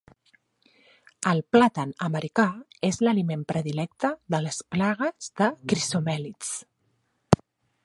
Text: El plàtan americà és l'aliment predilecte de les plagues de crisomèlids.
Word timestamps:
El 1.31 1.41
plàtan 1.55 1.91
americà 2.05 2.45
és 2.89 2.99
l'aliment 3.07 3.45
predilecte 3.53 4.13
de 4.37 4.41
les 4.47 4.59
plagues 4.77 5.31
de 5.43 5.53
crisomèlids. 5.75 6.53